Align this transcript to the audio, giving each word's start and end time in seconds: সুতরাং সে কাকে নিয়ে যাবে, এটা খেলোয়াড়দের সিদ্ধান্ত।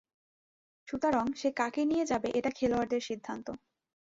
সুতরাং 0.87 1.25
সে 1.33 1.49
কাকে 1.51 1.81
নিয়ে 1.85 2.05
যাবে, 2.05 2.27
এটা 2.37 2.51
খেলোয়াড়দের 2.51 3.01
সিদ্ধান্ত। 3.01 3.47